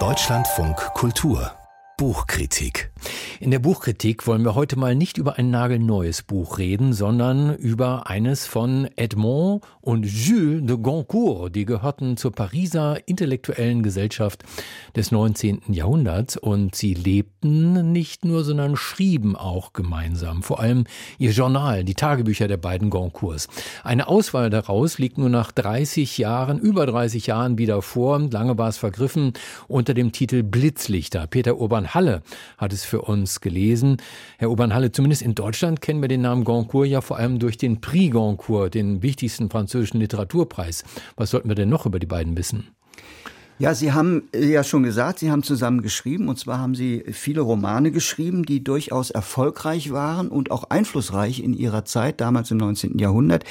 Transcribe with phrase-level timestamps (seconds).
[0.00, 1.52] Deutschlandfunk Kultur
[2.04, 2.90] Buchkritik.
[3.40, 8.10] In der Buchkritik wollen wir heute mal nicht über ein nagelneues Buch reden, sondern über
[8.10, 11.56] eines von Edmond und Jules de Goncourt.
[11.56, 14.44] Die gehörten zur Pariser intellektuellen Gesellschaft
[14.94, 15.62] des 19.
[15.68, 20.42] Jahrhunderts und sie lebten nicht nur, sondern schrieben auch gemeinsam.
[20.42, 20.84] Vor allem
[21.18, 23.48] ihr Journal, die Tagebücher der beiden Goncourts.
[23.82, 28.18] Eine Auswahl daraus liegt nur nach 30 Jahren, über 30 Jahren wieder vor.
[28.18, 29.32] Lange war es vergriffen
[29.68, 31.26] unter dem Titel Blitzlichter.
[31.26, 32.22] Peter Urban Obernhalle
[32.58, 33.98] hat es für uns gelesen.
[34.38, 37.80] Herr Obernhalle, zumindest in Deutschland kennen wir den Namen Goncourt ja vor allem durch den
[37.80, 40.82] Prix Goncourt, den wichtigsten französischen Literaturpreis.
[41.14, 42.66] Was sollten wir denn noch über die beiden wissen?
[43.56, 46.28] Ja, Sie haben äh, ja schon gesagt, Sie haben zusammen geschrieben.
[46.28, 51.54] Und zwar haben Sie viele Romane geschrieben, die durchaus erfolgreich waren und auch einflussreich in
[51.54, 52.98] ihrer Zeit, damals im 19.
[52.98, 53.44] Jahrhundert.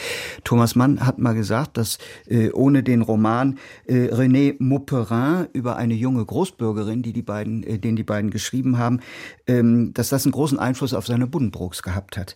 [0.44, 5.94] Thomas Mann hat mal gesagt, dass äh, ohne den Roman äh, René Mauperin über eine
[5.94, 9.00] junge Großbürgerin, die die beiden, äh, den die beiden geschrieben haben,
[9.48, 12.36] ähm, dass das einen großen Einfluss auf seine Buddenbrooks gehabt hat.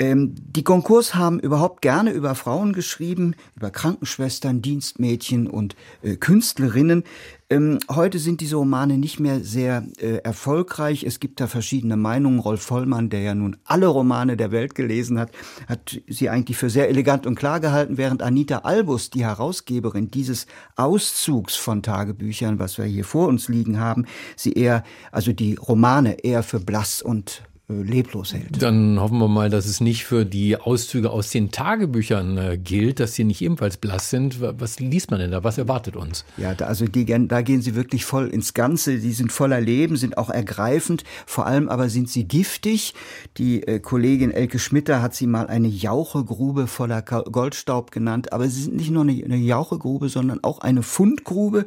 [0.00, 7.02] Ähm, die Konkurs haben überhaupt gerne über Frauen geschrieben, über Krankenschwestern, Dienstmädchen und äh, Künstlerinnen.
[7.50, 11.02] Ähm, heute sind diese Romane nicht mehr sehr äh, erfolgreich.
[11.02, 12.38] Es gibt da verschiedene Meinungen.
[12.38, 15.32] Rolf Vollmann, der ja nun alle Romane der Welt gelesen hat,
[15.66, 20.46] hat sie eigentlich für sehr elegant und klar gehalten, während Anita Albus, die Herausgeberin dieses
[20.76, 24.04] Auszugs von Tagebüchern, was wir hier vor uns liegen haben,
[24.36, 28.62] sie eher, also die Romane eher für blass und leblos hält.
[28.62, 32.98] Dann hoffen wir mal, dass es nicht für die Auszüge aus den Tagebüchern äh, gilt,
[32.98, 34.40] dass sie nicht ebenfalls blass sind.
[34.40, 35.44] Was liest man denn da?
[35.44, 36.24] Was erwartet uns?
[36.38, 38.98] Ja, da, also die, da gehen sie wirklich voll ins Ganze.
[38.98, 41.04] Die sind voller Leben, sind auch ergreifend.
[41.26, 42.94] Vor allem aber sind sie giftig.
[43.36, 48.32] Die äh, Kollegin Elke Schmitter hat sie mal eine Jauchegrube voller Goldstaub genannt.
[48.32, 51.66] Aber sie sind nicht nur eine, eine Jauchegrube, sondern auch eine Fundgrube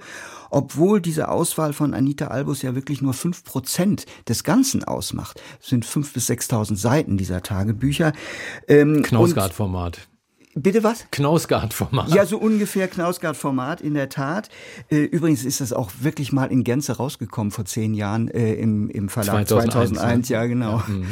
[0.52, 5.42] obwohl diese Auswahl von Anita Albus ja wirklich nur fünf Prozent des Ganzen ausmacht.
[5.60, 8.13] Sind fünf bis sechstausend Seiten dieser Tagebücher.
[8.68, 10.07] Ähm, Knausgard-Format.
[10.53, 11.06] Bitte was?
[11.12, 12.09] Knausgard-Format.
[12.09, 14.50] Ja, so ungefähr Knausgard-Format, in der Tat.
[14.90, 18.90] Äh, übrigens ist das auch wirklich mal in Gänze rausgekommen vor zehn Jahren äh, im,
[18.90, 19.91] im Verlag 2001.
[19.94, 20.78] 2001 ja, genau.
[20.78, 21.07] Ja, mhm.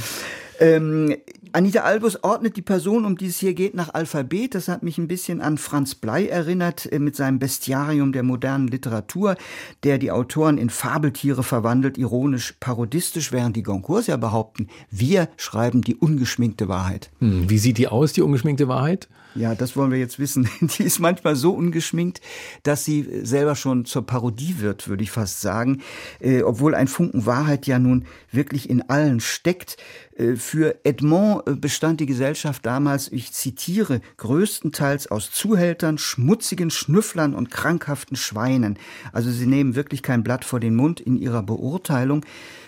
[0.59, 1.16] Ähm,
[1.52, 4.53] Anita Albus ordnet die Person, um die es hier geht, nach Alphabet.
[4.53, 8.68] Das hat mich ein bisschen an Franz Blei erinnert äh, mit seinem Bestiarium der modernen
[8.68, 9.36] Literatur,
[9.84, 15.81] der die Autoren in Fabeltiere verwandelt, ironisch, parodistisch, während die Goncourts ja behaupten, wir schreiben
[15.81, 17.09] die ungeschminkte Wahrheit.
[17.19, 19.08] Hm, wie sieht die aus, die ungeschminkte Wahrheit?
[19.36, 20.50] Ja, das wollen wir jetzt wissen.
[20.62, 22.19] Die ist manchmal so ungeschminkt,
[22.64, 25.81] dass sie selber schon zur Parodie wird, würde ich fast sagen.
[26.19, 29.78] Äh, obwohl ein Funken Wahrheit ja nun wirklich in allen steckt.
[30.18, 37.36] Äh, für Edmond äh, bestand die Gesellschaft damals, ich zitiere, größtenteils aus Zuhältern, schmutzigen Schnüfflern
[37.36, 38.80] und krankhaften Schweinen.
[39.14, 42.26] Also sie nehmen wirklich kein Blatt vor den Mund in ihrer Beurteilung.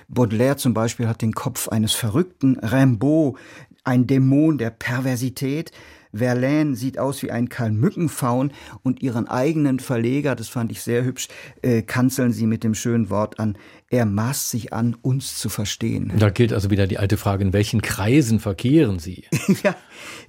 [0.07, 3.39] Baudelaire zum Beispiel hat den Kopf eines Verrückten, Rimbaud
[3.83, 5.71] ein Dämon der Perversität.
[6.13, 8.51] Verlaine sieht aus wie ein Kalmückenfaun
[8.83, 11.27] und ihren eigenen Verleger, das fand ich sehr hübsch,
[11.61, 13.57] äh, kanzeln sie mit dem schönen Wort an,
[13.91, 16.13] er maßt sich an, uns zu verstehen.
[16.17, 19.25] Da gilt also wieder die alte Frage, in welchen Kreisen verkehren Sie?
[19.63, 19.75] ja,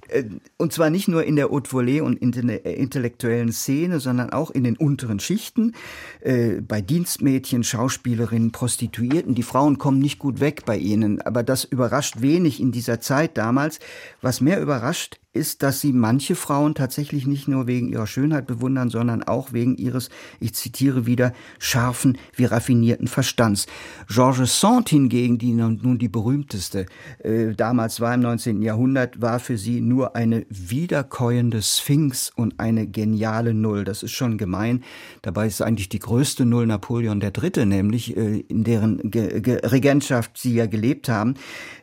[0.09, 0.25] äh,
[0.57, 4.65] und zwar nicht nur in der Haute Volée und äh, intellektuellen Szene, sondern auch in
[4.65, 5.75] den unteren Schichten,
[6.19, 9.33] äh, bei Dienstmädchen, Schauspielerinnen, Prostituierten.
[9.33, 13.37] Die Frauen kommen nicht gut weg bei ihnen, aber das überrascht wenig in dieser Zeit
[13.37, 13.79] damals.
[14.21, 18.89] Was mehr überrascht, ist, dass sie manche Frauen tatsächlich nicht nur wegen ihrer Schönheit bewundern,
[18.89, 23.65] sondern auch wegen ihres, ich zitiere wieder, scharfen wie raffinierten Verstands.
[24.07, 26.85] Georges Sand hingegen, die nun die berühmteste
[27.19, 28.61] äh, damals war im 19.
[28.61, 33.83] Jahrhundert, war für sie nur eine wiederkäuende Sphinx und eine geniale Null.
[33.83, 34.83] Das ist schon gemein.
[35.21, 40.37] Dabei ist eigentlich die größte Null Napoleon III., nämlich äh, in deren Ge Ge Regentschaft
[40.37, 41.35] sie ja gelebt haben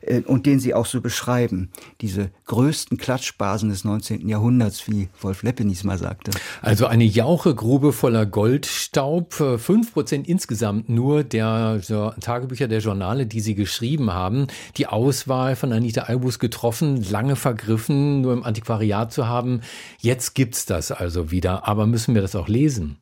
[0.03, 1.71] äh, und den sie auch so beschreiben.
[2.01, 4.29] Diese größten Klatsch Basen des 19.
[4.29, 6.31] Jahrhunderts, wie Wolf Leppenis mal sagte.
[6.61, 11.81] Also eine Jauchegrube voller Goldstaub, fünf Prozent insgesamt nur der
[12.21, 14.47] Tagebücher der Journale, die Sie geschrieben haben.
[14.77, 19.63] Die Auswahl von Anita Albus getroffen, lange vergriffen, nur im Antiquariat zu haben.
[20.01, 21.67] Jetzt gibt's das also wieder.
[21.67, 22.99] Aber müssen wir das auch lesen?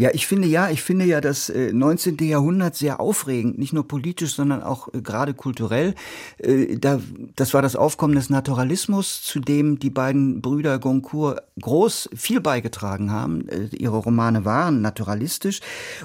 [0.00, 2.16] Ja, ich finde ja, ich finde ja das 19.
[2.20, 5.94] Äh, Jahrhundert sehr aufregend, nicht nur politisch, sondern auch äh, gerade kulturell.
[6.38, 7.02] Äh, da,
[7.36, 13.10] das war das Aufkommen des Naturalismus, zu dem die beiden Brüder Goncourt groß viel beigetragen
[13.10, 13.44] haben.
[13.72, 15.60] Ihre Romane waren naturalistisch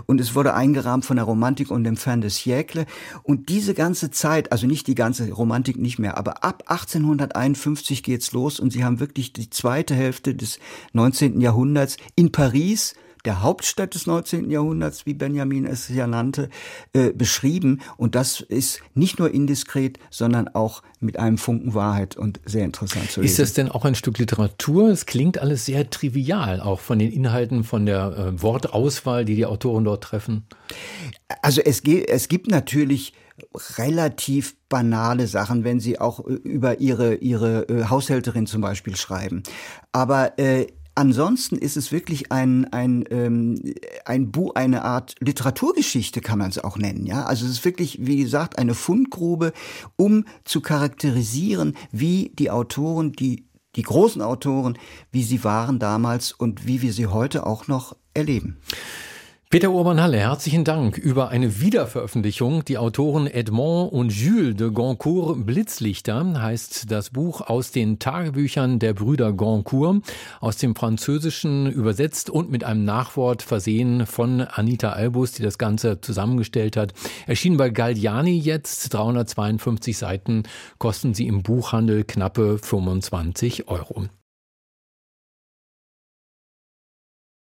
[0.07, 2.87] und es wurde eingerahmt von der Romantik und dem Fin de siècle.
[3.23, 8.33] Und diese ganze Zeit, also nicht die ganze Romantik nicht mehr, aber ab 1851 geht's
[8.33, 10.59] los und sie haben wirklich die zweite Hälfte des
[10.91, 11.39] 19.
[11.39, 12.93] Jahrhunderts in Paris
[13.25, 14.49] der Hauptstadt des 19.
[14.49, 16.49] Jahrhunderts, wie Benjamin es ja nannte,
[16.93, 17.81] äh, beschrieben.
[17.97, 23.11] Und das ist nicht nur indiskret, sondern auch mit einem Funken Wahrheit und sehr interessant
[23.11, 23.31] zu lesen.
[23.31, 24.89] Ist das denn auch ein Stück Literatur?
[24.89, 29.45] Es klingt alles sehr trivial, auch von den Inhalten, von der äh, Wortauswahl, die die
[29.45, 30.45] Autoren dort treffen.
[31.41, 33.13] Also es, es gibt natürlich
[33.77, 39.43] relativ banale Sachen, wenn sie auch äh, über ihre, ihre äh, Haushälterin zum Beispiel schreiben.
[39.91, 43.61] Aber äh, Ansonsten ist es wirklich ein, ein, ähm,
[44.05, 47.05] ein Buch, eine Art Literaturgeschichte, kann man es auch nennen.
[47.05, 49.51] Ja, also es ist wirklich, wie gesagt, eine Fundgrube,
[49.97, 53.45] um zu charakterisieren, wie die Autoren, die
[53.75, 54.77] die großen Autoren,
[55.11, 58.57] wie sie waren damals und wie wir sie heute auch noch erleben.
[59.55, 62.65] Peter Urban-Halle, herzlichen Dank über eine Wiederveröffentlichung.
[62.65, 68.93] Die Autoren Edmond und Jules de Goncourt Blitzlichter heißt das Buch aus den Tagebüchern der
[68.93, 70.03] Brüder Goncourt,
[70.41, 76.01] aus dem Französischen übersetzt und mit einem Nachwort versehen von Anita Albus, die das Ganze
[76.01, 76.91] zusammengestellt hat.
[77.25, 80.43] Erschienen bei Galliani jetzt, 352 Seiten,
[80.79, 84.07] kosten sie im Buchhandel knappe 25 Euro.